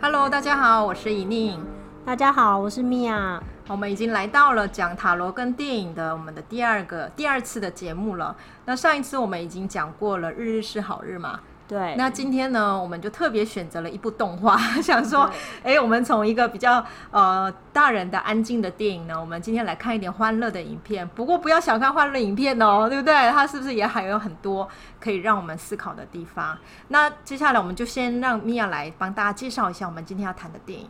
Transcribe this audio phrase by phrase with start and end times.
[0.00, 1.64] Hello，大家好，我是以宁。
[2.04, 3.42] 大家好，我是米娅。
[3.68, 8.36] 我们已经来到了讲塔罗跟电影的我们的第二个第二次的节目了。
[8.64, 11.40] 那上一次我们已经讲过了《日日是好日》嘛？
[11.68, 11.94] 对。
[11.96, 15.30] 那今天呢，我们就特别选择了一部动画， 想说，
[15.62, 21.06] 哎，我们从一个比较呃大人的安静的电影呢，我们今天来看一点欢乐的影片。
[21.08, 23.14] 不过不要小看欢乐影片哦，对不对？
[23.30, 24.68] 它是不是也还有很多
[25.00, 26.58] 可以让我们思考的地方？
[26.88, 30.88] 那接下来我们就先让米娅来帮大家介绍一下我们今天要谈的电影。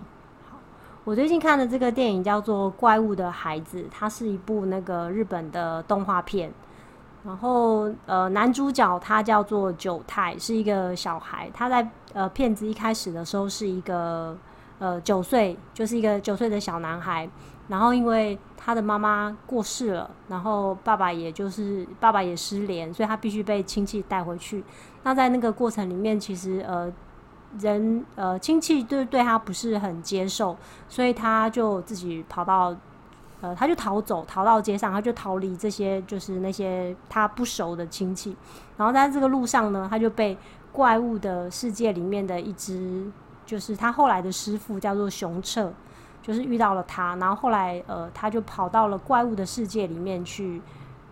[1.04, 6.52] 我最近看的这个电影叫做《怪物的孩子》，它是一部那个日本的动画片。
[7.24, 11.50] 然后，呃，男主角他叫做九太，是一个小孩。
[11.54, 14.36] 他在呃片子一开始的时候是一个
[14.78, 17.28] 呃九岁，就是一个九岁的小男孩。
[17.68, 24.62] 然后因为他的妈妈过世了，然后爸爸也就是爸爸也失联，所以他必须被亲戚带回去。
[25.04, 26.92] 那在那个过程里面，其实呃。
[27.60, 30.56] 人呃，亲戚对对他不是很接受，
[30.88, 32.74] 所以他就自己跑到
[33.42, 38.34] 呃，他就逃走，逃到街上，他就逃离这些就是那些他不熟的亲戚。
[38.78, 40.38] 然后在这个路上呢，他就被
[40.72, 43.04] 怪物的世界里面的一只，
[43.44, 45.70] 就是他后来的师傅叫做熊彻，
[46.22, 47.14] 就是遇到了他。
[47.16, 50.62] 然后后来呃，他就跑到了怪物的世界里面去。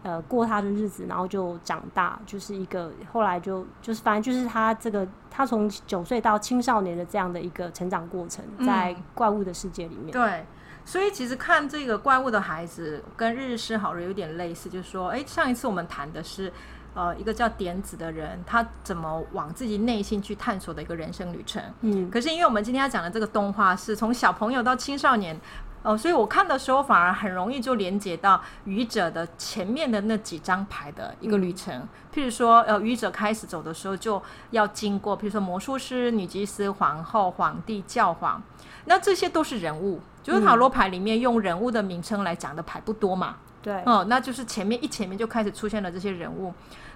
[0.03, 10.09] 呃，过他的日子，然后就长大，就是一个后来就就是反正就是他这个他从九岁到青少年的这样的一个成长过程，在怪物的世界里面。
[10.09, 10.47] 嗯、对，
[10.91, 16.53] 所以其实看这个怪物的孩子跟日日是好人有点类似，就是说，哎，上一次我们谈的是
[16.95, 21.63] 呃一个叫点子的人，他怎么往自己内心去探索的一个人生旅程。
[21.83, 25.41] 嗯，可是因为我们今天要讲的这个动画是从小朋友到青少年。
[25.83, 31.75] 哦，所以我看的时候反而很容易就连接到愚者的前面的那几张牌的一个旅程。
[31.75, 34.21] 嗯、譬如说，呃，愚者开始走的时候就
[34.51, 38.43] 要经过，譬如说魔术师、女祭司、皇后、皇帝、教皇，
[38.85, 40.01] 那这些都是人物。
[40.23, 43.37] 就是塔罗牌里面用人物的名称来讲的牌不多嘛。
[43.63, 46.53] 对，哦，那就是前面一前面就开始出现了这些人物。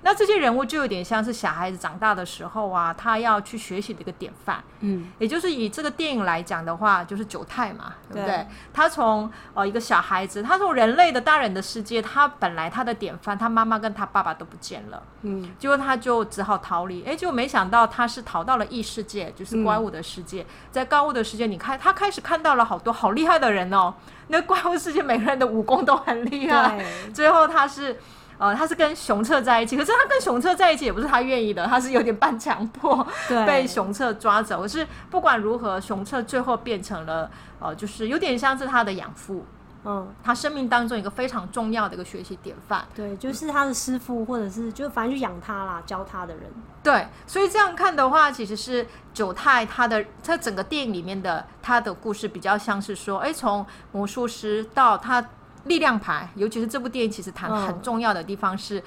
[0.07, 4.63] 那这些人物就有点像是小孩子长大的时候啊，他要去学习的一个典范。
[4.81, 8.37] 嗯，也就是以这个电影来讲的话，就是九太嘛，对不对？
[8.37, 15.03] 对，他从呃一个小孩子，他从人类的大人的世界，他本来他的典范，他妈妈跟他爸爸都不见了。
[15.23, 17.03] 嗯，结果他就只好逃离。
[17.05, 20.43] 哎，结果没想到他是逃到了异世界，就是怪物的世界。
[20.43, 23.95] 嗯、在怪物的世界，你看他开始看到了好多好厉害的人哦。
[24.29, 26.85] 那怪物世界每个人的武功都很厉害。
[27.15, 27.97] 最后他是。
[28.37, 33.07] 呃，他是跟熊彻在一起，可是他跟熊彻在一起也不是他愿意的，他是有点半强迫，
[33.47, 34.63] 被熊彻抓走。
[34.63, 37.31] 可是不管如何，熊彻最后变成了
[37.61, 39.47] 呃，就是有点像是他的养父，
[39.85, 42.85] 嗯，他生命当中一个非常重要的一个学习典范。
[42.95, 46.45] 对，就是他的师傅，或者是就反正就养他啦，教他的人。
[46.83, 55.25] 对，所以这样看的话，其实是九太他的他整个电影里面的他的故事比较像是说，哎，从魔术师到他。
[55.65, 58.79] 力量牌，尤其是这部电影，其实谈很重要的地方是，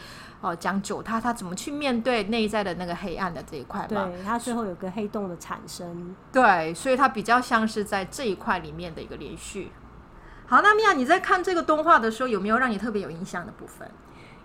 [0.41, 3.87] 哦、呃，讲九太他怎么去面对内在的那个黑暗的这一块嘛。
[3.87, 6.15] 对，他最后有个黑洞的产生。
[6.31, 9.71] 对，所以它比较像是在这一块里面的一个连续。
[10.49, 13.85] 好，那米娅，你在看这个动画的时候，有没有让你特别有印象的部分？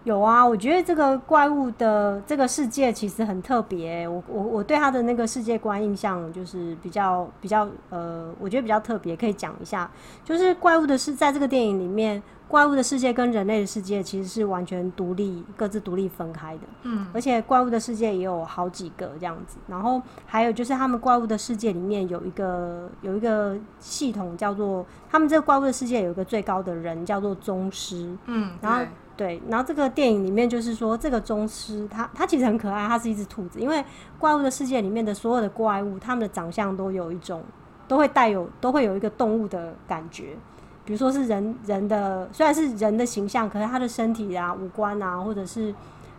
[0.02, 4.08] 有啊，我觉得这个怪物的这个世界其实很特别。
[4.08, 9.88] 我我我对他的那个世界观印象就是比较比较呃，我觉得比较特别，可以讲一下。
[10.24, 12.20] 就是怪物的是，在这个电影里面，
[12.52, 16.64] 怪物的世界跟人类的世界其实是完全独立、各自独立分开的。
[16.82, 19.56] 嗯，而且怪物的世界也有好几个这样子。
[19.66, 28.14] 然后还有就是他们怪物的世界里面有一个有一个系统叫做，他们这个怪物的世界有一个最高的人叫做宗师。
[28.26, 28.84] 嗯，然后。
[29.14, 33.60] 对，然后这个电影里面就是说，这个宗师他他其实很可爱，他是一只兔子。
[33.60, 33.84] 因为
[34.19, 37.42] 怪物的世界里面的所有的怪物，他们的长相都有一种，
[37.86, 40.34] 都会带有，都会有一个动物的感觉。
[40.84, 45.75] 比如说是人人的，虽然是人的形象，可是他的身体啊、五官啊，或者是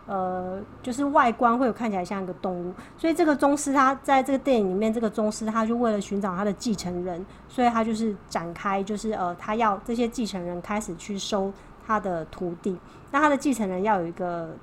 [0.05, 2.73] 呃，就是外观会有看起来像一个动物。
[2.97, 11.51] 所以这个宗师他在这个电影里面，这个宗师他就为了寻找他的继承人，所以他就是展开，就是呃，他要这些继承人开始去收。
[11.85, 12.79] 他的徒弟，
[13.11, 14.55] 那他的继承人要有一个，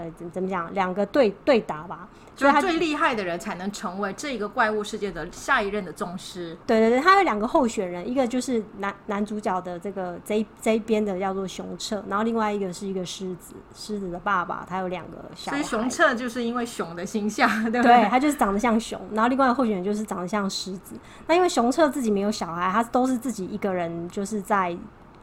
[0.00, 2.08] 呃怎怎么讲，两个对对打吧。
[2.36, 6.56] 所以他最厉害的人才能成为这个怪物世界的下一任的宗师。
[6.66, 15.58] 对对对，他有两个候选人，一个就是男男主角的这个这这一边的叫做熊彻，然后另外一个是一个狮子，狮子的爸爸，他有两个小孩。
[15.58, 17.94] 所以熊彻就是因为熊的形象， 对不对？
[17.94, 20.94] 对，他就是长得像熊，然后另外候选人就是长得像狮子。
[21.26, 24.74] 那因为熊彻自己没有小孩，他都是自己一个人，就是在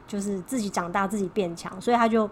[0.06, 2.30] 就是自己长大，自己变强，所以他就。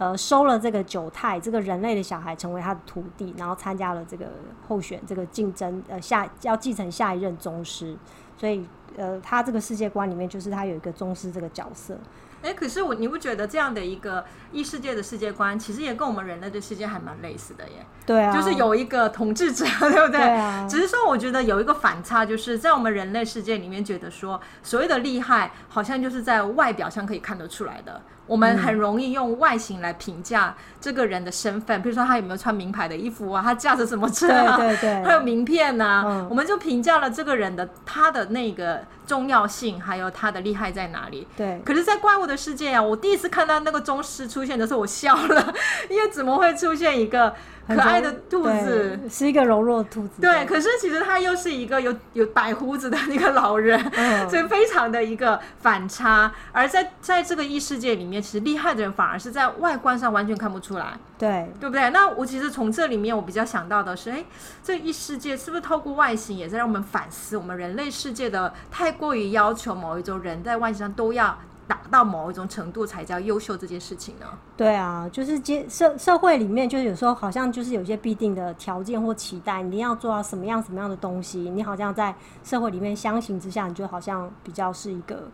[0.00, 4.24] 呃，收了这个九太这个人类的小孩成为他的徒弟，然后参加了这个
[4.66, 7.94] 候选这个竞争，呃，下要继承下一任宗师，
[8.38, 8.66] 所以
[8.96, 11.98] 呃，他这个世界观里面就是他有一个宗师这个角色。
[12.42, 17.84] 哎、欸，可是我你不觉得这样的一个异世界的世界观，其实也跟我们人类的世界还蛮类似的耶？
[18.06, 20.12] 对啊，就是有一个统治者， 对不对？
[20.12, 20.66] 对啊。
[20.66, 28.00] 只是说，我觉得有一个反差，就是在我们人类世界里面，觉得说所谓的厉害，好像就是在外表上可以看得出来的。
[28.30, 41.26] 我们很容易用外形来评价这个人的身份，比如说他有没有穿名牌的衣服啊，他驾着什么车啊，对对对，还有名片呐、啊嗯，我们就评价了这个人的他的那个重要性，还有他的厉害在哪里。
[41.36, 41.60] 对。
[41.64, 45.52] 可是，在怪物的世界啊，我第一次看到那个宗师出现的时候，我笑了，
[45.90, 47.34] 因为怎么会出现一个？
[47.74, 50.44] 可爱的兔子是一个柔弱的兔子，对。
[50.44, 56.32] 可是其实他又是一个有有白胡子的那个老人，嗯，所以非常的一个反差。
[56.52, 61.90] 而在在这个异世界里面，其实厉害的人反而是在外观上完全看不出来，对，对不对？
[61.90, 64.24] 那我其实从这里面我比较想到的是，哎，
[64.62, 71.38] 这异世界是不是透过外形也在让我们反思我们人类世界的太过于要求某一种人在外形上都要。
[71.70, 74.26] 达到某一种程度才叫优秀这件事情呢？
[74.56, 82.12] 对啊，就是接社社会里面，就是有时候好像就是有些必定的条件或期待，你一定要做到什么样什么样的东西，你好像在
[82.42, 85.28] 社会里面相形之下，你就好像比较是一个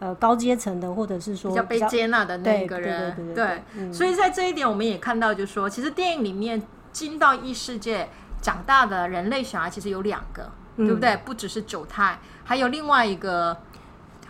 [0.00, 3.32] 呃高阶层的，或者是说比较，被接纳的那个人。
[3.32, 6.60] 对所以在这一点，我们也看到，就是说，其实电影里面
[6.90, 8.08] 进到异世界
[8.42, 11.16] 长大的人类小孩，其实有两个，嗯，对不对？
[11.18, 13.56] 不只是九太，还有另外一个，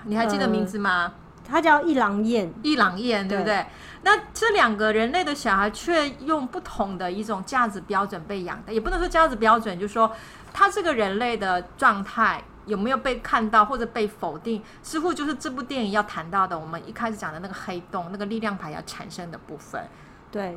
[0.04, 1.14] 你还记得名字吗？
[1.14, 3.64] 呃他叫一郎彦，一郎彦，对不对？
[4.02, 10.14] 那这两个人类的小孩却用不同的一种价值标准被养的，也不能说价值标准，就是说
[10.52, 19.82] 他这个人类的状态有没有被看到或者被否定，似乎就是这部电影要谈到的，我们一开始讲的那个黑洞，那个力量牌要产生的部分，
[20.30, 20.56] 对。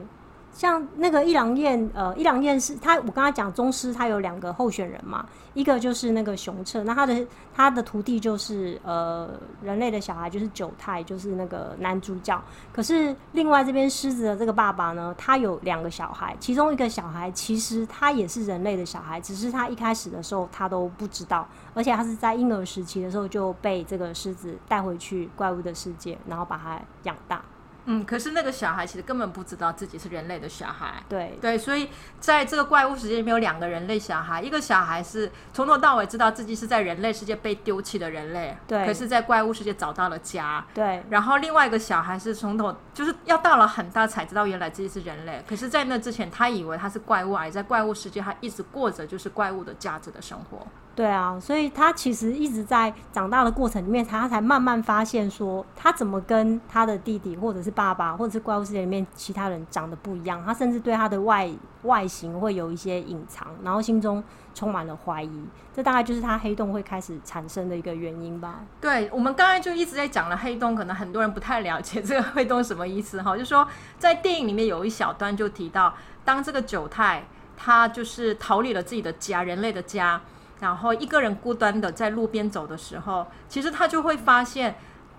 [0.53, 9.30] 像那个一郎彦，呃，一郎彦是他，我刚才讲宗师，他有两个候选人嘛，一个就是那个熊彻，那他的他的徒弟就是呃
[9.63, 12.39] 人类的小孩，就是九太，就是那个男主角。
[12.74, 27.42] 可是另外这边狮子的这个爸爸呢，他有两个小孩，其中一个小孩其实他也是人类的小孩，只是他一开始的时候他都不知道，而且他是在婴儿时期的时候就被这个狮子带回去怪物的世界，然后把他养大。
[27.86, 31.01] 嗯，可是那个小孩其实根本不知道自己是人类的小孩。
[31.10, 31.89] 对对，所以
[32.19, 40.66] 在这个怪物世界里面有两个人类小孩，一个小孩是从头到尾知道自己是在人类世界被丢弃的人类，对，可是在怪物世界找到了家。
[40.74, 50.68] 对，然后另外一个小孩是从头就是要到了很大才知道原来自己是人类，可是在那之前他以为他是怪物，而在怪物世界他一直过着就是怪物的价值的生活。
[50.94, 60.44] 对啊，所以他其实一直在长大的过程里面，他才慢慢发现说，他怎么跟他的弟弟，或者是爸爸，或者是怪物世界里面其他人长得不一样。
[60.46, 61.50] 他甚至对他的外
[61.84, 64.22] 外形会有一些隐藏，然后心中
[64.54, 65.46] 充满了怀疑。
[65.74, 68.60] 这大概就是他黑洞会开始产生的一个原因吧。
[68.82, 73.38] 对，我们刚才就一直在讲了黑洞，可能很多人不太了解这个黑洞什么意思哈。
[73.38, 73.66] 就说
[73.98, 75.94] 在电影里面有一小段就提到，
[76.26, 77.24] 当这个九太
[77.56, 80.22] 他就是逃离了自己的家，人类的家。
[80.62, 84.75] 然后一个人孤单的在路边走的时候，其实他就会发现，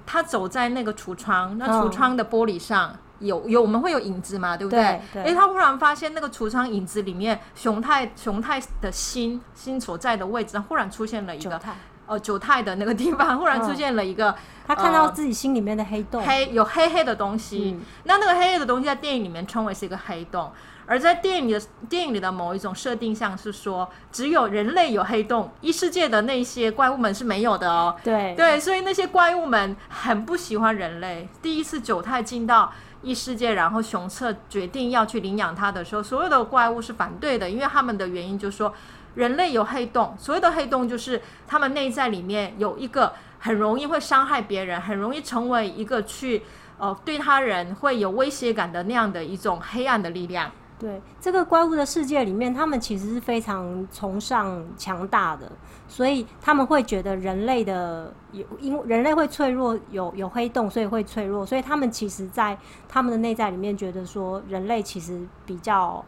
[0.07, 5.01] 他走在那个橱窗，那橱窗的玻璃上有、哦、有我们会有影子嘛，对不对？
[5.13, 5.25] 对。
[5.25, 11.61] 哎，他忽然发现那个橱窗影子里面，熊太熊太的心心所在的位置，忽然出现了一个
[12.07, 14.35] 哦，九太的那个地方忽然出现了一个，哦、
[14.67, 17.77] 他看到自己心里面的黑洞，黑有黑黑的东西。
[17.77, 20.53] 嗯、那那个黑黑的东西在电影里面称为是一个黑洞。
[20.87, 27.97] 而在电影里的电影里的某一种设定上是说，只有人类有黑洞，异世界的那些怪物们是没有的哦。
[28.03, 31.29] 对对，所以那些怪物们很不喜欢人类。
[31.41, 32.73] 第一次九太进到
[33.03, 38.75] 异世界，然后熊彻决定要去领养他的时候，所有的怪物是反对的，因为他们的原因就是说，
[39.15, 46.43] 人类有黑洞，所谓的黑洞就是他们内在里面有一个很容易会伤害别人，很容易成为一个去
[46.79, 50.51] 哦对他人会有威胁感的那样的一种黑暗的力量。
[50.83, 55.51] 对，这个怪物的世界里面，他们其实是非常崇尚强大的，
[55.87, 62.59] 所以他们会觉得人类的有，因为人类会脆弱，有有黑洞，所以会脆弱，所以他们其实，在
[62.89, 66.05] 他们的内在里面，觉得说人类其实比较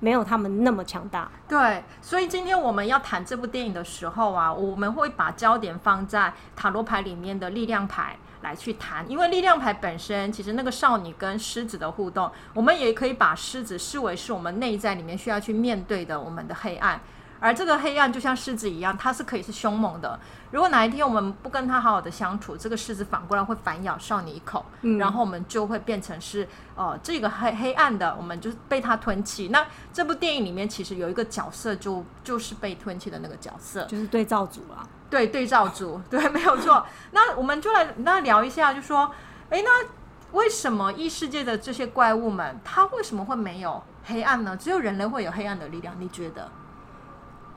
[0.00, 1.30] 没有他们那么强大。
[1.46, 8.16] 对，所以今天我们要谈这部电影的时候啊，我们会把焦点放在塔罗牌里面的力量牌。
[8.42, 17.00] 来去谈，因为力量牌本身其实那个少女跟狮子的互动，我们也可以把狮子视为是我们内在里面需要去面对的我们的黑暗，
[17.40, 20.18] 而这个黑暗就像狮子一样，它是可以是凶猛的。
[20.50, 29.48] 如果哪一天我们不跟它好好的相处，这个狮子反过来会反咬少你一口，嗯、然后我们就会变成是呃这个黑黑暗的，我们就是被它吞弃。
[29.48, 34.86] 那这部电影里面其实有一个角色就就是被吞弃的那个角色，就是对照组啊。
[35.10, 36.84] 对，对照组， 对，没有错。
[37.12, 39.10] 那我们就来那聊一下，就说，
[39.50, 39.86] 哎，那
[40.32, 44.56] 为什么异世界的这些怪物们，它为什么会没有黑暗呢？
[44.56, 45.94] 只有人类会有黑暗的力量？
[45.98, 46.50] 你觉得？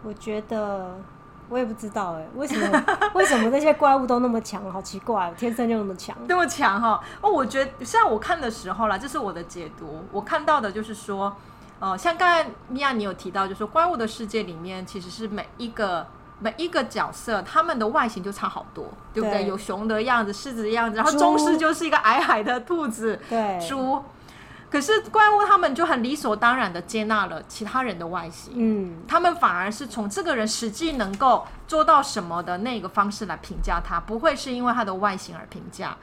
[0.03, 0.98] 我觉得
[1.50, 2.84] 我也不知道哎，为什么？
[3.13, 4.70] 为什么那些怪物都那么强？
[4.72, 7.01] 好奇怪，天生就那么强，那么强哈？
[7.22, 11.36] 哦，我觉得像我看的时候啦，这是我的解读，我看到的就是说，
[11.79, 16.05] 呃，像刚才米娅你有提到，就是说怪物的世界里面其实是每一个。
[16.43, 19.43] 每一个角色，他们的外形就差好多，对不对？
[19.43, 24.03] 对，有熊的样子，狮子的样子，然后中式就是一个矮矮的兔子，对，猪。
[24.72, 35.98] 可是怪物他们就很理所当然的接纳了其他人的外形，嗯，他们反而是从这个人实际能够做到什么的那个方式来评价他，不会是因为他的外形而评价。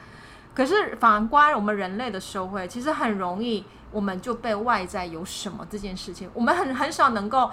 [0.55, 7.51] 可是反观我们人类的社会，其实很容易我们就被外在有什么这件事情，我们很很少能够。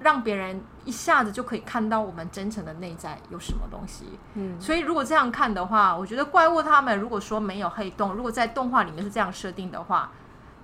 [0.00, 4.04] 让别人一下子就可以看到我们真诚的内在有什么东西。
[4.34, 10.10] 嗯，所以如果这样看的话，我觉得怪物他们如果说没有黑洞，如果在动画里面是这样设定的话，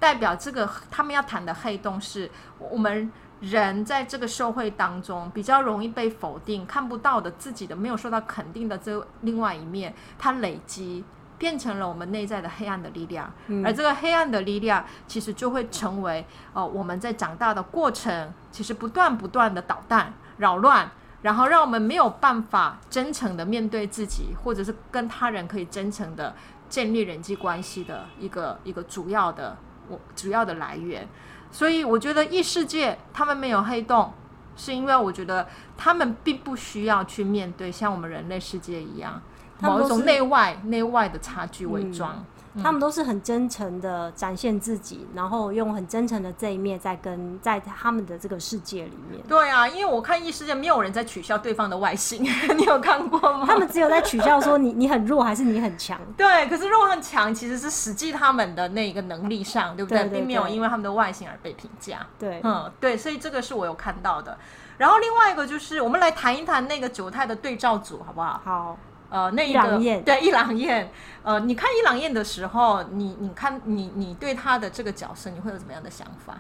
[0.01, 2.29] 代表这个他们要谈的黑洞是
[2.59, 11.05] 我们人在这个社会当中比较容易被否定、看不到的自己的没有受到肯定的这另外一面，它累积。
[11.41, 20.91] 变成了我们内在的黑暗的力量，嗯、而这个黑暗的力量其实就会成为呃我们在长大的过程，其实不断不断的捣蛋扰乱，
[21.23, 26.35] 然后让我们没有办法真诚的面对自己，或者是跟他人可以真诚的
[26.69, 29.57] 建立人际关系的一个一个主要的
[29.91, 31.07] 我主要的来源。
[31.51, 34.13] 所以我觉得异世界他们没有黑洞，
[34.57, 39.21] 是因为我觉得他们并不需要去面对像我们人类世界一样。
[39.63, 49.23] 某一种内外内外的差距伪装，嗯嗯、他们都是很真诚的展现自己，然后用很真诚的这一面在跟在他们的这个世界里面。
[49.29, 52.23] 对啊，因为我看异世界没有人在取笑对方的外形，
[52.57, 53.45] 你有看过吗？
[53.47, 56.01] 他们只有在取笑说你你很弱还是你很强？
[56.17, 59.99] 对，可是弱和强其实是实际他们的那个能力上，对不对？
[59.99, 62.07] 对对对，并没有因为他们的外形而被评价。
[62.19, 64.37] 对，嗯，对，所以这个是我有看到的。
[64.77, 68.41] 然后另外一个就是，我们来谈一谈那个九太的对照组，好不好？
[68.45, 68.79] 好。
[69.11, 70.91] 呃，那一个对一郎燕，
[71.23, 76.39] 呃，你看一郎燕的时候，你你看你你对他的这个角色，你会有怎么样的想法？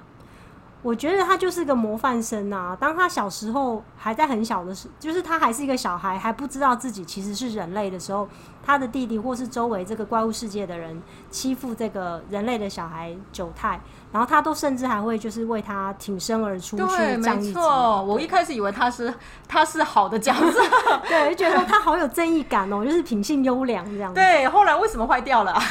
[0.82, 2.76] 我觉得他就是个模范生啊！
[2.78, 8.26] 当他小时候还在很小的时候，就是他还是一个小孩，还不知道自己其实是人类的时候，
[8.64, 13.80] 他的弟弟或是周围这个怪物世界的人欺负这个人类的小孩九太。
[14.12, 18.02] 然后他都甚至还会就是为他挺身而出去，对，没错。
[18.02, 19.14] 我一开始以为他是
[19.46, 20.60] 他是好的角色，
[21.06, 24.16] 对，就觉得他好有正义感哦，就是品性优良这样子。
[24.16, 25.54] 对，后来为什么坏掉了？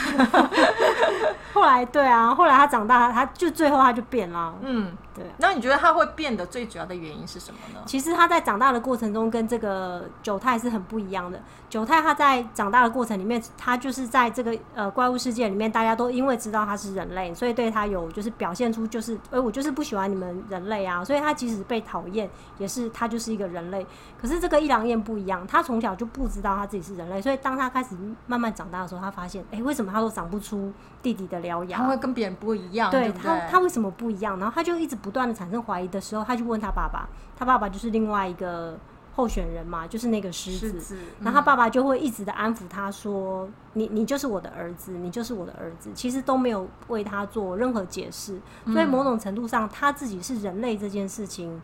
[1.54, 4.54] 后来对啊，后来他长大，他就最后他就变了。
[4.62, 5.28] 嗯，对。
[5.38, 7.82] 那你觉得他会变的最主要的原因是什么呢？
[7.86, 11.40] 其实他在长大的过程中跟这个九太是很不一样的。
[11.70, 18.30] 九太他在长大的过程里面，他就是在这个呃怪物世界里面，大家都因为知道他是人类，所以对他有就是。
[18.40, 23.86] 表现出就是，哎、欸，我就是不喜欢你们人类啊，所以他即使被讨厌，也是他就是一个人类。
[24.22, 27.98] 可是这个一郎彦不一样，他从小就不知道他自己是人类，所以当他开始
[28.28, 30.72] 慢慢长大的时候，他发现，哎、欸，为什么他都长不出
[31.04, 31.80] 弟弟的獠牙？
[31.80, 34.40] 他会跟别人不一样，对他，他为什么不一样？
[34.40, 38.78] 然后他就一直不断的产生怀疑的时候，他就问他爸爸，他爸爸就是另外一个。
[39.16, 51.62] 候选人嘛，就是那个狮子，子嗯、然后他爸爸就会一直的安抚他说：“你你就是我的儿子，你就是我的儿子。”其实都没有为他做任何解释，嗯、所以某种程度上，他自己是人类这件事情，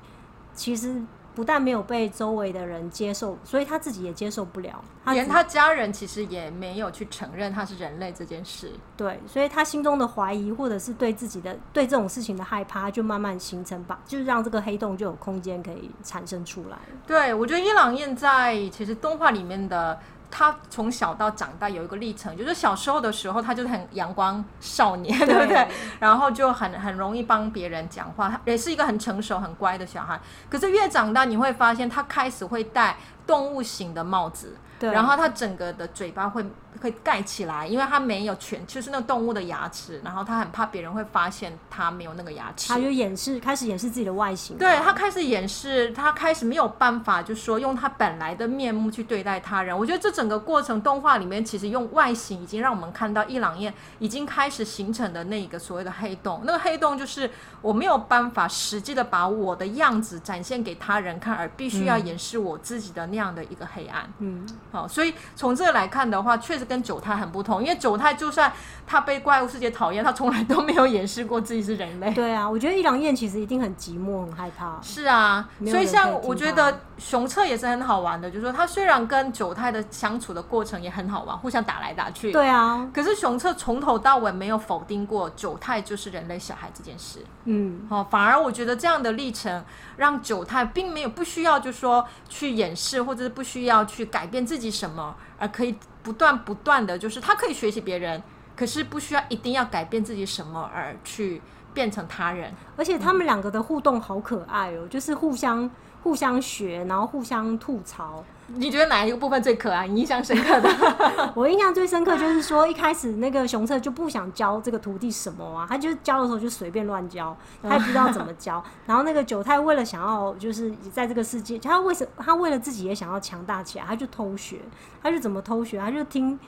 [0.54, 1.02] 其实。
[1.36, 4.82] 不但没有被周围的人接受，所以他自己也接受不了。
[5.04, 8.72] 他连他家人其实也没有去承认他是人类这件事。
[8.98, 16.78] 对，所以他心中的怀疑，或者是对自己的对这种事情的害怕，就慢慢形成吧，就是让这个黑洞就有空间可以产生出来。
[17.06, 25.68] 对，我觉得伊朗燕在其实动画里面的他从小到长大有一个历程，就是小时候的时候，他就是很阳光少年，对不对？
[26.00, 30.20] 然后就很很容易帮别人讲话，他也是一个很成熟、很乖的小孩。
[30.50, 34.58] 可是越长大，你会发现他开始会戴动物型的帽子。
[34.78, 36.46] 对，然后他整个的嘴巴会
[36.82, 44.58] 会盖起来，因为它没有全，就是那个动物的牙齿，然后它很怕别人会发现它没有那个牙齿，它就掩饰，开始掩饰自己的外形。
[44.58, 49.78] 对，它开始掩饰，它开始没有办法，就是说用它本来的面目去对待他人。
[49.78, 56.42] 我觉得这整个过程动画里面，其实用外形已经让我们看到伊朗燕已经开始形成的那个所谓的黑洞。
[56.44, 57.30] 那个黑洞就是
[57.62, 64.10] 我没有办法实际的把我的样子展现给他人看，而必须要掩饰我自己的那样的一个黑暗。
[64.20, 64.46] 嗯。
[64.72, 67.64] 好，所以从这个来看的话，确实跟九太很不同。
[67.64, 68.52] 因为九太就算
[68.86, 72.14] 他被怪物世界讨厌，他从来都没有掩饰过自己是人类。
[72.14, 74.78] 对啊，我觉得一朗彦其实一定很寂寞、很害怕。
[74.82, 82.32] 是啊，所以像我觉得熊彻也是很好玩的，就是说他虽然跟九太的相处的过程也很好玩，互相打来打去。
[82.34, 87.20] 对啊，可是熊彻从头到尾没有否定过九太就是人类小孩这件事。
[87.46, 89.64] 嗯，好，反而我觉得这样的历程
[89.96, 94.66] 让九太并没有不需要就说去掩饰，或者是不需要去改变自己。
[94.66, 95.74] 什么，而可以
[96.06, 98.22] 不断不断的就是他可以学习别人，
[98.56, 101.42] 可是不需要一定要改变自己什么而去
[101.74, 102.54] 变成他人。
[102.78, 105.68] 而且他们两个的互动好可爱哦，就是互相
[106.04, 108.24] 互相学，然后互相吐槽。
[108.48, 109.88] 你觉得哪一个部分最可爱？
[109.88, 110.70] 你印象深刻的？
[111.34, 118.64] 我印象最深刻就是说，一开始那个熊彻就不想教这个徒弟什么啊，他就教的时候就随便乱教，他也不知道怎么教。
[118.86, 124.60] 然后那个九太为了想要就是在这个世界，他为什他为了自己也想要强大起来，他就偷学，
[125.02, 125.80] 他就怎么偷学？
[125.80, 126.40] 他就听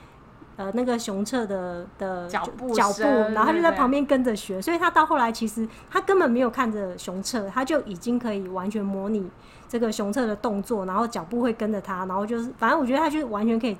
[0.54, 4.62] 呃那个熊彻的的脚步脚步，然后他就在旁边跟着学。
[4.62, 9.28] 所以他到后来其实他根本没有看着熊彻，他就已经可以完全模拟。
[9.68, 13.76] 这个熊彻的动作，然后脚步会跟着他，然后就是，反正我觉得他就完全可以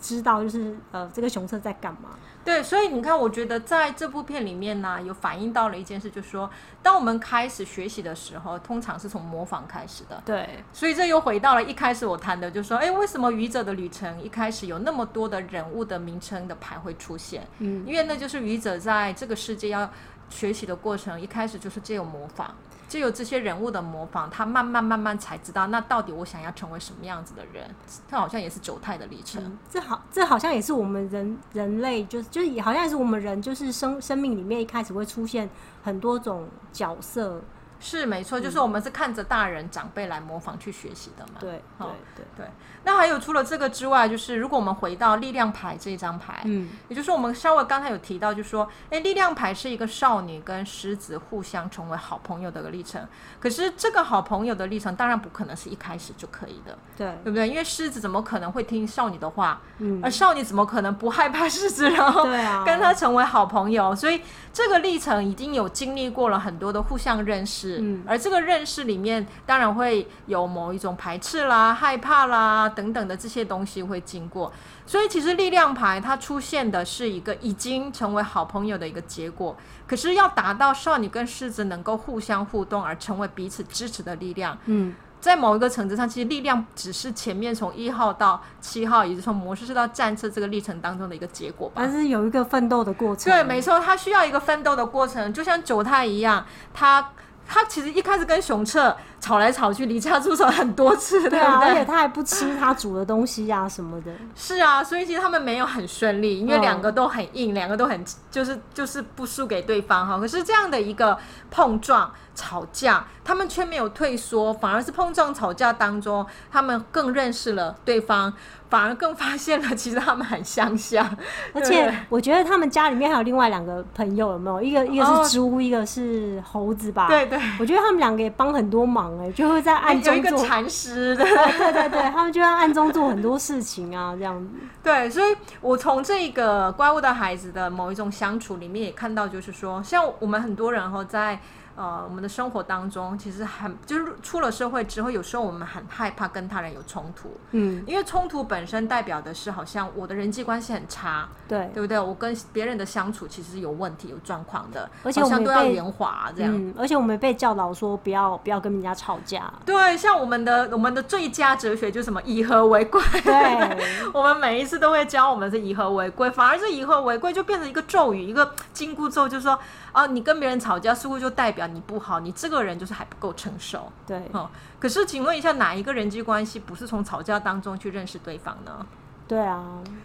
[0.00, 2.10] 知道，就是呃，这个熊彻在干嘛。
[2.44, 6.50] 对，所以你看，我觉得在这部片里面呢，有反映到了一件事，就是说，
[6.82, 10.20] 当我们开始学习的时候，通常是从模仿开始的。
[10.24, 17.46] 对，所以这又回到了一开始我谈的，就是说，哎，为什么《愚者的旅程》一开始有那么多的人物的名称的牌会出现？
[17.60, 19.88] 嗯，因为那就是愚者在这个世界要
[20.28, 22.52] 学习的过程，一开始就是借由模仿。
[22.92, 27.74] 就有这些人物的模仿，他慢慢慢慢才知道，那到底我想要成为什么样子的人？
[28.06, 29.58] 他好像也是九太的历程。
[29.70, 35.48] 这好，这好像也是我们人人类，就是就是也好像也是我们人，就是生生命里面一开始会出现
[35.82, 37.40] 很多种角色。
[37.82, 41.40] 是没错，就是我们是看着大人长辈来模仿去学习的嘛。
[41.40, 42.46] 对对对对。
[42.84, 53.06] 那还有除了这个之外，就是如果我们回到力量牌这一张牌，嗯，也就是我们稍微刚才有提到，就是说，哎，力量牌是一个少女跟狮子互相成为好朋友的一个历程。
[53.40, 57.48] 可是这个好朋友的历程当然不可能是一开始就可以的，对，对不对？
[57.48, 59.60] 因为狮子怎么可能会听少女的话？
[59.78, 62.24] 嗯，而少女怎么可能不害怕狮子，然后
[62.64, 63.94] 跟他成为好朋友？
[63.94, 64.20] 所以
[64.52, 67.71] 这个历程已经有经历过了很多的互相认识。
[67.80, 74.52] 嗯，而这个认识里面，当然会有某一种排斥啦、害怕啦等等的这些东西会经过。
[74.84, 79.56] 所以其实力量牌它出现的是一个已经成为好朋友的一个结果。
[79.86, 84.94] 可是要达到少女跟狮子能够互相互动而成为彼此支持的力量，嗯。
[85.20, 91.74] 在某一个层次上，其实力量只是前面从一号到七号，也就是从魔术师到战车这个历程当中的一个结果吧。
[91.76, 93.32] 但是有一个奋斗的过程。
[93.32, 97.10] 对，没错，他需要一个奋斗的过程，就像九太一样，他。
[97.52, 104.10] 他其实一开始跟熊彻吵来吵去，离家出走很多次，对啊，对对，而且他还不吃他煮的东西呀、啊、什么的。
[104.34, 110.18] 是啊，所以其实他们没有很顺利，因为两个都很硬，两、哦、个都很就是就是不输给对方哈。
[110.18, 111.16] 可是这样的一个
[111.52, 118.32] 碰撞吵架，他们却没有退缩，反而是碰撞吵架当中，他们更认识了对方。
[118.72, 121.06] 反而更发现了，其实他们很相像，
[121.52, 124.62] 而且我觉得他们家里面还有另外两个朋友，有没有？
[124.62, 127.06] 一个一个是猪，一个是猴子吧？
[127.06, 130.14] 对对，我觉得他们两个也帮很多忙哎，就会在暗中做。
[130.14, 134.50] 有一个禅师， 对对对对，他们就在暗中做很多事情啊，这样子。
[134.82, 141.38] 对，所以我从这个怪物的孩子的某一种相处里面也看到，就是说，像我们很多人哈在。
[141.74, 151.98] 呃，我们的生活当中，其实很就是出了社会之后，有时候我们很害怕跟他人有冲突，嗯，因为冲突本身代表的是好像我的人际关系很差，对，对不对？
[151.98, 163.78] 我跟别人的相处其实是有问题、有状况的，而且我们都要圆滑这样、嗯，而且我们被教导说不要不要跟人家吵架，对，像我们的我们的最佳哲学就是什么以和为贵，对，
[164.12, 169.58] 我们每一次都会教我们是以和为贵，反而是以和为贵就变成一个咒语，一个金箍咒，就是说。
[169.92, 173.92] 哦，你跟别人吵架似乎就代表你不好，你这个人就是还不够成熟。
[174.06, 174.48] 对，哦，
[174.80, 178.86] 可是请问一下，哪一个人际关系不是从吵架当中去认识对方呢？
[179.28, 179.62] 对啊，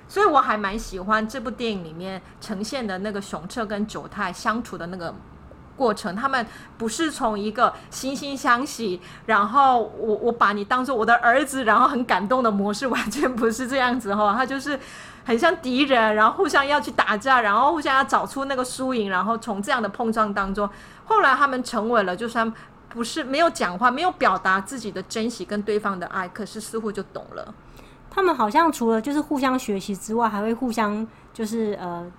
[0.08, 5.14] 所以我还蛮喜欢这部电影里面呈现的那个熊彻跟九太相处的那个
[5.76, 6.16] 过程。
[6.16, 6.46] 他们
[6.78, 14.34] 不是从一个惺惺相惜，然后我我把你当做我的儿子，然后很感动的模式， 完全不是这样子哈。
[14.34, 14.80] 他就是
[15.28, 20.70] 很像敌人，然后互相要去打架，然后互相要找出那个输赢，然后从这样的碰撞当中，
[21.04, 22.50] 后来他们成为了，就算
[22.88, 27.54] 不是没有讲话，没有表达自己的珍惜跟对方的爱，可是似乎就懂了。
[28.10, 32.10] 他们好像除了就是互相学习之外，还会互相就是呃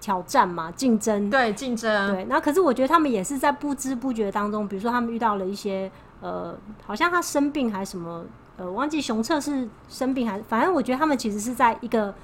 [0.00, 1.28] 挑战嘛，竞争。
[1.28, 2.14] 对，竞争。
[2.14, 6.54] 对，那可是我觉得他们也是在不知不觉当中，比如说他们遇到了一些呃，
[6.86, 8.24] 好像他生病还是什么，
[8.56, 12.14] 呃，忘记熊彻是生病还是，反正我觉得他们其实是在一个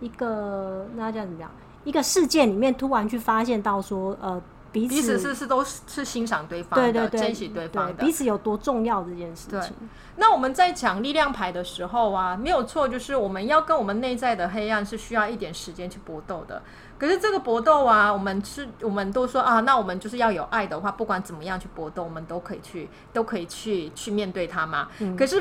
[0.00, 1.50] 一个那叫怎么讲，
[1.84, 4.40] 一个事件里面突然去发现到说呃。
[4.74, 9.72] 彼此，彼此是是都是欣赏对方的，对对对，珍惜对方的，彼此有多重要这件事情。
[10.16, 16.60] 那我们在讲力量牌的时候啊，没有错，就是我们要跟我们内在的黑暗是需要一点时间去搏斗的。
[16.98, 24.88] 可是这个搏斗啊，我们是我们都说啊，那我们就是要有爱的话，不管怎么样去搏斗，我们都可以去，都可以去去面对它嘛。
[24.98, 25.16] 嗯。
[25.16, 25.40] 可是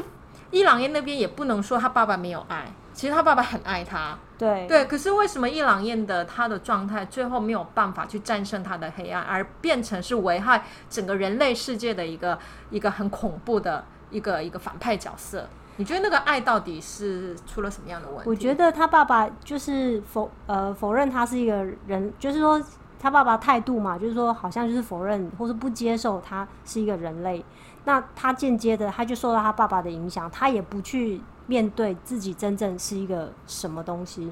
[0.54, 2.72] 伊朗燕那边也不能说他爸爸没有爱。
[2.94, 4.86] 其实他爸爸很爱他，对对。
[4.86, 12.38] 可是为什么伊朗燕的他的状态最后没有办法去战胜他的黑暗，而变成是危害整个人类世界的一个
[12.70, 15.50] 一个很恐怖的一个一个反派角色？
[15.78, 18.30] 你觉得那个爱到底是出了什么样的问题？
[18.30, 22.62] 我觉得他爸爸就是否呃否认他是一个人，就是说
[23.04, 27.46] 他爸爸态度嘛，就是说好像就是否认或是不接受他是一个人类。
[27.86, 31.22] 那他间接的他就受到他爸爸的影响，他也不去。
[31.46, 34.32] 面对自己真正是一个什么东西，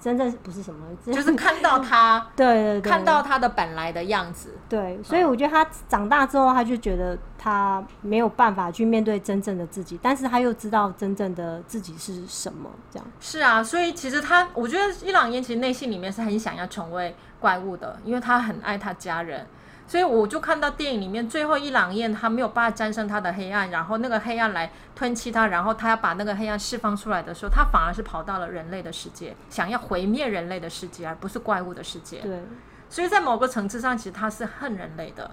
[0.00, 13.06] 真正不是什么， 就是看到他，对对对，看到他的本来的样子，对，所以我觉得他长大之后，他就觉得他没有办法去面对真正的自己，但是他又知道真正的自己是什么，这样。
[13.18, 19.44] 是啊，所以其实他，我觉得伊朗烟其实内心里面是很想要成为怪物的，因为他很爱他家人。
[19.88, 32.20] 所以我就看到电影里面最后一朗燕他没有办法战胜他的黑暗，然后那个黑暗来吞噬他，然后他要把那个黑暗释放出来的时候，他反而是跑到了人类的世界，想要毁灭人类的世界，而不是怪物的世界。
[32.20, 32.40] 对，
[32.88, 35.30] 所以在某个层次上，其实他是恨人类的，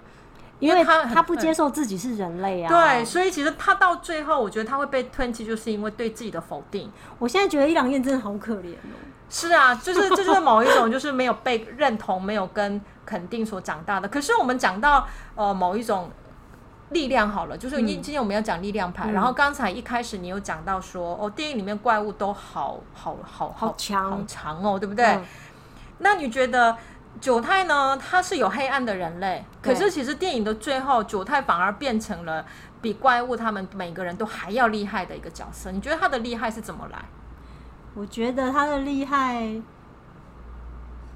[0.60, 2.70] 因为他他不接受自己是人类啊。
[2.70, 6.92] 对，所以其实他到最后，我觉得他会被吞噬，就是因为对自己的否定。
[7.18, 9.00] 我现在觉得伊朗燕真的好可怜哦。
[9.30, 14.08] 是啊，就是这 就是某一种就是没有被认同、没有跟肯定所长大的。
[14.08, 16.10] 可是我们讲到呃某一种
[16.90, 19.06] 力量好了，就是今今天我们要讲力量牌。
[19.06, 25.06] 嗯、然后刚才一开始你有讲到说哦，电影里面怪物都好好好好强好强哦，对不对？
[25.06, 25.24] 嗯、
[26.00, 26.76] 那你觉得
[27.20, 27.98] 九太呢？
[27.98, 32.46] 他是有黑暗的人类，可是其实电影的最后，九太反而变成了
[32.82, 35.72] 比怪物他们每个人都还要厉害的一个角色。
[35.72, 37.00] 你觉得他的厉害是怎么来？
[37.94, 39.62] 我觉得他的厉害，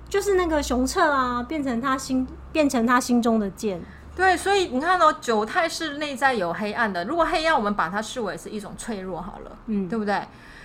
[0.09, 3.81] 就是那个熊彻啊，变成他心，变成他心中的剑。
[4.15, 7.05] 对，所以你看哦，九太是内在有黑暗的。
[7.05, 10.21] 如果黑暗，我们把它视为是一种脆弱好了，嗯，对不对？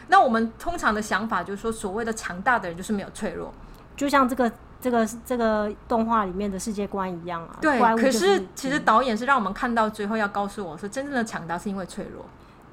[0.08, 3.52] 那我们通常的想法就是说，所谓的强大的人就是没有脆弱，
[3.96, 7.56] 就像这个这个这个动画里面的世界观一样啊。
[7.60, 12.24] 对，可是其实导演是让我们看到最后，要告诉我说，真正的强大是因为脆弱。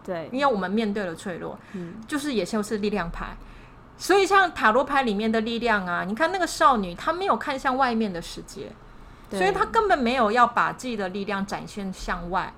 [0.04, 3.36] 对，因为我们面对了脆弱，嗯，就是也就是力量牌，
[3.98, 8.72] 所以像塔罗牌里面的力量啊，你看那个少女，她没有看向外面的世界，
[9.32, 12.54] 所以她根本没有要把自己的力量展现向外，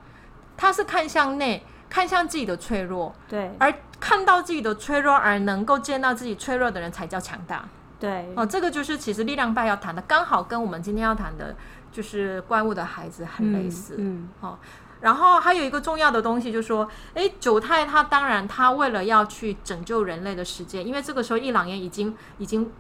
[0.58, 7.64] 她是看向内，看向自己的脆弱，对，而看到自己的脆弱而能够见到自己脆弱的人才叫强大，
[8.00, 11.56] 对，哦，这个就是其实力量派要谈的，刚好跟我们今天要谈的
[11.92, 14.60] 就是怪物的孩子很类似，嗯，嗯哦。
[15.00, 22.72] 然后还有一个重要的东西，就是说，诶，九太他当然他为了要去拯救人类的世界，因为这个时候伊朗燕已经已经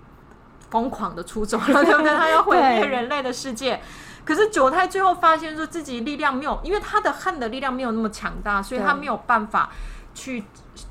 [0.71, 2.15] 疯狂的出走了，对不对？
[2.15, 3.79] 他要毁灭人类的世界。
[4.25, 9.69] 可是九太最后发现说自己力量没有，因为他的恨的力量没有那么强大，所以他没有办法
[10.15, 10.43] 去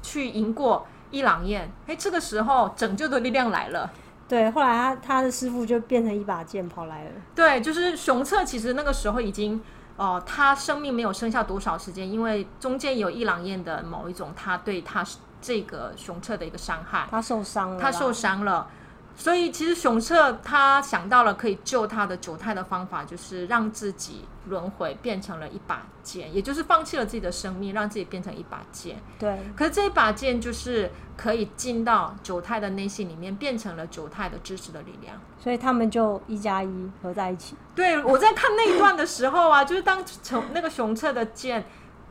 [0.03, 1.71] 去赢过伊朗燕。
[1.87, 3.91] 诶，这个时候拯救的力量来了。
[4.29, 7.11] 对，后来他他的师傅就变成一把剑跑来了。
[7.35, 9.63] 对，就是熊策，其实那个时候已经。
[9.99, 15.03] 哦、呃，他生命没有剩下多少时间，因为中间有伊朗彦的某一种，他对他
[15.41, 18.69] 这个熊策的一个伤害，他受伤了，他受伤了。
[19.17, 28.97] 所以其实熊彻他想到了可以救他的九太的方法，就是让自己轮回变成了一把剑，也就是放弃了自己的生命，让自己变成一把剑。
[29.19, 29.39] 对。
[29.57, 35.19] 可是这一把剑就是可以进到九太的内心里面，变成了九太的知识的力量。
[35.39, 37.57] 所以他们就一加一合在一起。
[37.75, 41.65] 对，我在看那一段的时候啊，就是当从那个熊彻的剑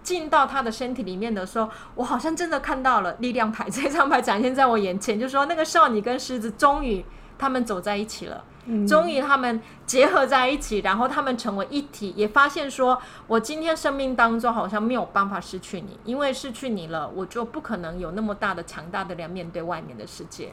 [0.05, 7.03] 进到他的身体里面的时候，我好像真的看到了力量牌这张牌展现在我眼前，就是说那个少女跟狮子终于
[7.37, 8.45] 他们走在一起了。
[8.87, 20.51] 终于，他们结合在一起，然后他们成为一体，也发现说，我今天生命当中好像没有办法失去你，因为失去你了，我就不可能有那么大的强大的量面对外面的世界。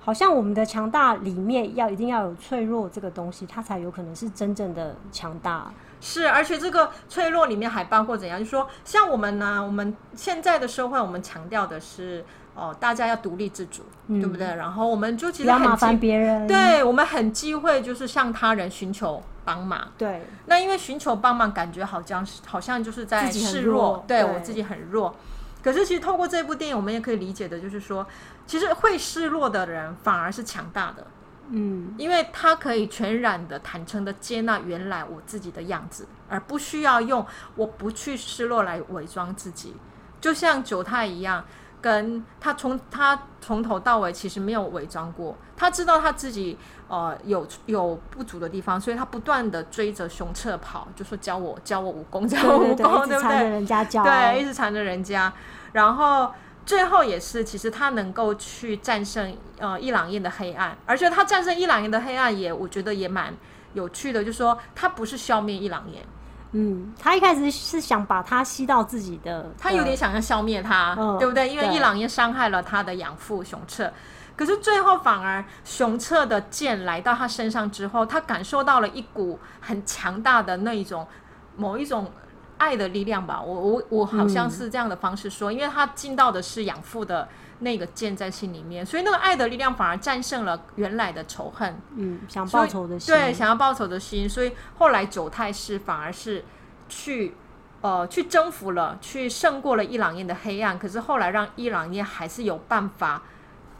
[0.00, 5.72] 好像我们的强大里面要一定要有脆弱这个东西，它才有可能是真正的强大。
[6.02, 8.38] 是，而且这个脆弱里面还包括怎样？
[8.38, 12.22] 就是说，像我们呢，我们现在的社会，我们强调的是。
[12.54, 14.46] 哦，大家要独立自主，嗯，对不对？
[14.46, 19.80] 然后我们就其实很烦别人，对，我们很忌讳就是向他人寻求帮忙。
[19.96, 25.16] 对，那因为寻求帮忙，感觉好像好像就是在示弱，对我自己很弱。
[25.62, 28.06] 可是其实透过这部电影，我们也可以理解的，就是说，
[28.46, 31.06] 其实会示弱的人反而是强大的。
[31.50, 37.24] 嗯，因为他可以全然的、坦诚的接纳原来我自己的样子，而不需要用
[37.56, 39.74] 我不去失落来伪装自己，
[40.20, 41.44] 就像九太一样。
[41.82, 53.20] 跟他从他从头到尾其实没有伪装过，他知道他自己呃有有不足的地方，所以他不断的追着熊彻跑，就说教我教我武功，教我武功，对不对？
[53.20, 55.32] 缠着人家教，对，一直缠着人家，
[55.72, 56.32] 然后
[56.64, 63.34] 最后也是，其实他能够去战胜呃伊朗彦的黑暗，而且他战胜伊朗彦的黑暗也我觉得也蛮
[63.74, 66.02] 有趣的，就是说他不是消灭伊朗彦。
[66.54, 71.48] 嗯，他一开始是想把他吸到自己的，他有点想要消灭他，嗯，对不对？
[71.48, 73.90] 因为伊朗也伤害了他的养父熊彻，
[74.36, 81.06] 可是最后反而熊彻的剑来到他身上之后，他感受到了一股很强大的那一种
[81.56, 82.12] 某一种
[82.62, 83.42] 爱的力量吧。
[83.42, 91.76] 我我我好像是这样的方式说，嗯，因为他进到的是养父的那个剑在心里面，所以那个爱的力量反而战胜了原来的仇恨。
[91.96, 94.28] 嗯，想报仇的心，对，想要报仇的心。
[94.28, 96.44] 所以后来九太师反而是
[96.88, 97.34] 去
[97.80, 100.78] 呃去征服了，去胜过了伊朗彦的黑暗。
[100.78, 103.22] 可是后来让伊朗彦还是有办法，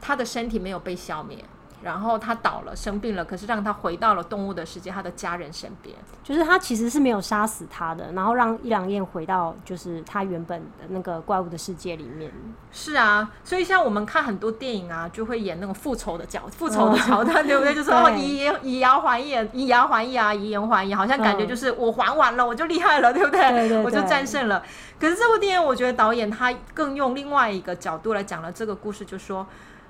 [0.00, 1.38] 他的身体没有被消灭。
[1.82, 5.94] 然后他倒了，生病了，可是让他回到了动物的世界，他的家人身边。
[6.22, 12.30] 就是他其实是没有杀死他的，然后让一朗燕回到就是他原本的那个怪物的世界里面。
[12.70, 17.74] 是啊，所以像我们看很多电影啊，就会演那种复仇的角， 复仇的桥段，对不对？
[17.74, 23.40] 就是哦以以牙还眼，以牙还牙，以眼还眼，好像感觉就是我还完了，我就厉害了，对不对？
[23.50, 24.62] 对对对，我就战胜了。
[25.00, 29.44] 可是这部电影，我觉得导演他更用另外一个角度来讲了这个故事，就说。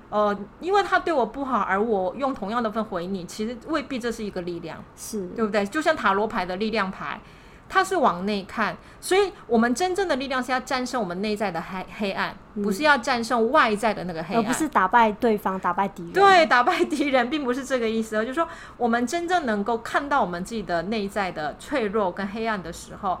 [0.09, 5.65] 呃，因为他对我不好，而我用同样的份回你，其实未必这是一个力量，是对不对？
[5.65, 7.19] 就像塔罗牌的力量牌，
[7.67, 16.13] 它是往内看，所以我们真正的力量是要战胜我们内在的黑黑暗，嗯，不是要战胜外在的那个黑暗，而不是打败对方，打败敌人。
[16.13, 23.19] 对，打败敌人并不是这个意思，就是说我们真正能够看到我们自己的内在的脆弱跟黑暗的时候，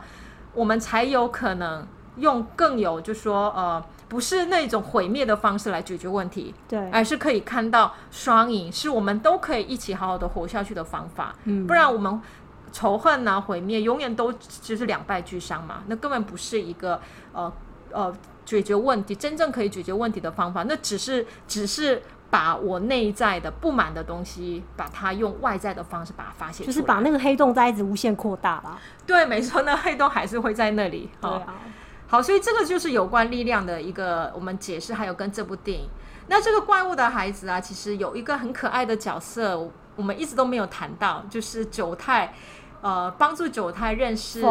[0.53, 3.83] 我们才有可能用更有，就说呃。
[4.09, 11.33] 不是那种毁灭的方式来解决问题，对，而是可以看到双赢，是我们都可以一起好好的活下去的方法。
[11.45, 12.21] 嗯，不然我们
[12.71, 15.81] 仇恨啊、毁灭，永远都就是两败俱伤嘛。
[15.87, 17.51] 那根本不是一个呃
[17.91, 20.61] 呃解决问题真正可以解决问题的方法。
[20.61, 21.99] 那只是只是
[22.29, 28.79] 把我内在的不满的东西，把它用外在的方式把它发泄，就是把那个黑洞在一直无限扩大吧。
[29.07, 31.09] 对，没错，那黑洞还是会在那里。
[31.19, 31.55] 对啊。
[32.13, 35.89] 好，所以这个就是有关力量的一个我们解释，还有跟这部电影。
[36.27, 42.31] 那这个怪物的孩子啊，其实有一个很可爱的角色，我们一直都没有谈到，就是九太，
[42.81, 44.43] 呃，帮助九太认识，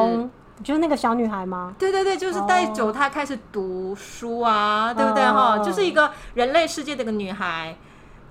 [0.64, 1.72] 就是那个小女孩吗？
[1.79, 4.96] 对对对，就是带九太开始读书啊，oh.
[4.96, 5.57] 对不对哈？
[5.59, 7.77] 就是一个人类世界的一个女孩。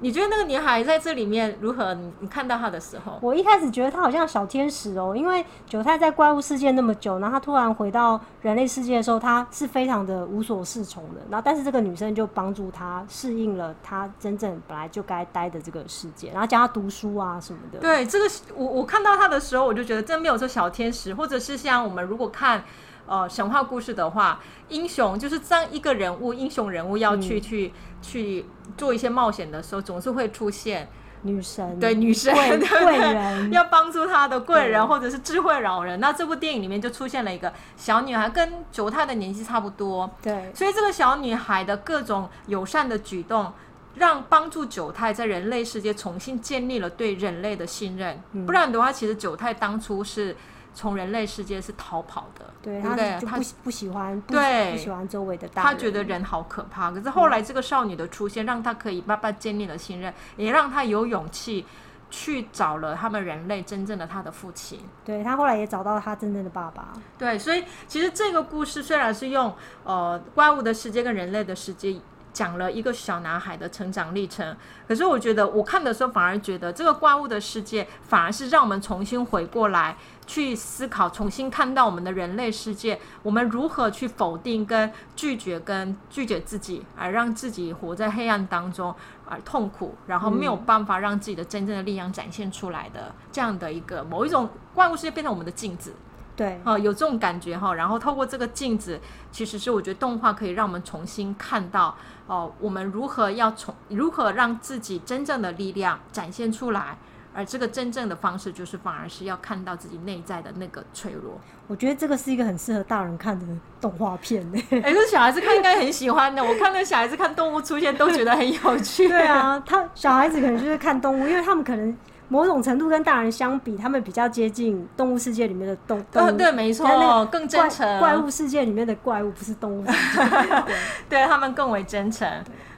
[0.01, 1.93] 你觉得那个女孩在这里面如何？
[1.93, 11.21] 你你看到她的时候，我一开始觉得她好像小天使哦，因为九太在怪物世界那么久，然后她突然回到人类世界的时候，她是非常的无所适从的。
[11.29, 17.77] 然后，但是这个女生就帮助她适应了她真正本来就该待的这个世界，然后教她读书啊什么的。
[17.77, 22.63] 对，这个我我看到她的时候，我就觉得真没有说小天使，或者是像我们如果看。
[23.07, 28.45] 呃，神话故事的话，英雄就是这样一个人物，英雄人物要去、嗯、去去
[28.77, 30.87] 做一些冒险的时候，总是会出现
[31.23, 35.99] 女神，对女神贵人 要帮助他的贵人或者是智慧老人。
[35.99, 43.53] 那这部电影里面就出现了一个小女孩，跟九太的年纪差不多，对，所以这个小女孩的各种友善的举动，
[43.95, 48.19] 让帮助九太在人类世界重新建立了对人类的信任。
[48.33, 50.35] 嗯、不然的话，其实九太当初是。
[50.73, 53.19] 从人类世界是逃跑的，对，对不对？
[53.25, 56.91] 他不不喜欢，对，不喜欢周围的大人，他觉得人好可怕。
[56.91, 61.65] 可是后来这个少女的出现，让他可以慢慢建立了信任，也让他有勇气
[62.09, 64.79] 去找了他们人类真正的他的父亲。
[65.03, 66.93] 对，他后来也找到了他真正的爸爸。
[67.17, 69.53] 对，所以其实这个故事虽然是用
[69.83, 71.99] 呃怪物的世界跟人类的世界。
[72.33, 74.55] 讲了一个小男孩的成长历程，
[74.87, 79.97] 可是我觉得我看的时候反而觉得这个怪物的世界反而是让我们重新回过来
[80.31, 95.93] 去思考，重新看到我们的人类世界，我们如何去否定跟拒绝跟拒绝自己，而让自己活在黑暗当中而痛苦，然后没有办法让自己的真正的力量展现出来的这样的一个某一种怪物世界变成我们的镜子。
[96.33, 98.97] 对，哦，有这种感觉哈，然后透过这个镜子，
[99.33, 101.93] 其实是我觉得动画可以让我们重新看到
[102.25, 106.97] 哦，我们如何要从如何让自己真正的力量展现出来，
[107.33, 111.39] 而这个真正的方式就是反而是要看到自己内在的那个脆弱。
[111.67, 113.45] 我觉得这个是一个很适合大人看的
[113.79, 114.61] 动画片呢。
[114.71, 116.43] 哎，这小孩子看应该很喜欢的。
[116.43, 119.07] 我看那小孩子看动物出现都觉得很有趣。
[119.07, 121.95] 对啊，他小孩子可能就是看动物，因为他们可能。
[122.27, 126.31] 某种程度跟大人相比，他们比较接近动物世界里面的动动物。
[126.31, 126.87] 对，对，没错，
[127.25, 127.99] 更真诚。
[127.99, 129.91] 怪物世界里面的怪物不是动物世
[130.23, 130.29] 界，
[130.65, 130.75] 对，
[131.09, 132.25] 对他们更为真诚。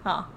[0.02, 0.28] 啊。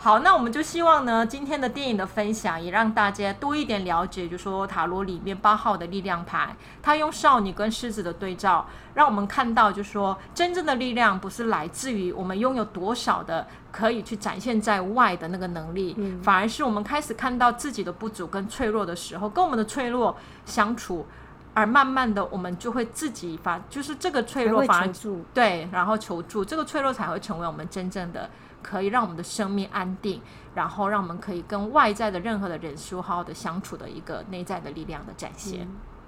[0.00, 21.04] 好，那我们就希望呢，今天的电影的分享也让大家多一点了解，就说塔罗里面八号的力量牌，它用少女跟狮子的对照，让我们看到，就是说真正的力量不是来自于我们拥有多少的可以去展现在外的那个能力，嗯，反而是我们开始看到自己的不足跟脆弱的时候，跟我们的脆弱相处，
[21.54, 24.92] 而慢慢的我们就会自己发，就是这个脆弱反而
[25.34, 28.30] 对，然后求助，这个脆弱才会成为我们真正的。
[28.62, 30.20] 可以让我们的生命安定，
[30.54, 35.62] 然后让我们可以跟外在的任何的人事物好好的相处的一个内在的力量的展现，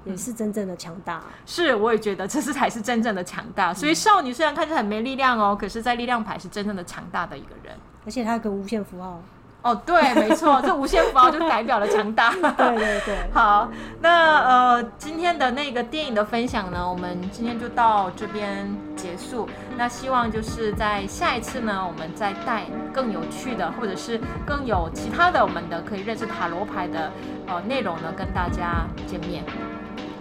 [0.04, 1.18] 嗯、也是真正的强大。
[1.18, 3.72] 嗯、是，我也觉得这是才是真正的强大。
[3.72, 9.20] 所以少女虽然看起来很没力量哦，可是在力量牌是真正的强大的一个人，而且她有个无限符号。
[9.62, 12.30] 哦，对，没错，这无限符号就代表了强大。
[12.32, 13.68] 对 对对， 好，
[14.00, 19.48] 那呃，今天的那个电影的分享呢，我们今天就到这边结束。
[19.76, 27.10] 那希望就是在下一次呢，我们再带更有趣的，或者是更有其他的我们的可以认识塔罗牌的
[27.46, 29.44] 呃内容呢，跟大家见面。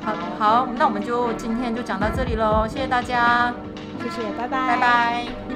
[0.03, 3.53] 好，好，那我们就今天就讲到这里喽，谢谢大家，
[4.01, 5.48] 谢谢，拜拜，拜拜。